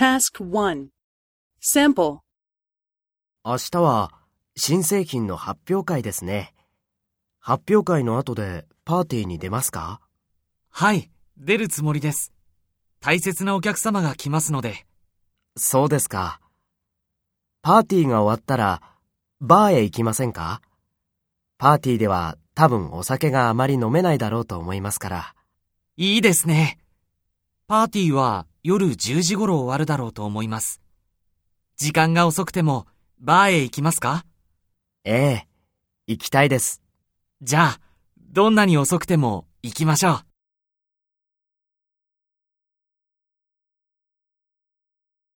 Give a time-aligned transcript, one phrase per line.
[0.00, 0.86] Task 1
[1.60, 2.20] Sample
[3.44, 4.10] 明日は
[4.56, 6.54] 新製品の発表会ですね。
[7.38, 10.00] 発表会の後でパーティーに出ますか？
[10.70, 12.32] はい、出るつもりです。
[13.00, 14.86] 大切なお客様が来ますので。
[15.58, 16.40] そうですか。
[17.60, 18.80] パーティーが終わったら
[19.42, 20.62] バーへ行きませんか？
[21.58, 25.34] パーティーでは多分お酒があまり飲めないだろうと思いますから。
[25.98, 26.78] いいですね。
[27.66, 30.80] パーティーは夜10時頃終わるだろうと思います。
[31.76, 32.86] 時間が遅くても
[33.18, 34.24] バーへ行きますか？
[35.04, 35.48] ええ、
[36.06, 36.82] 行きたいです。
[37.40, 37.80] じゃあ、
[38.18, 40.29] どんなに遅くても行きましょう。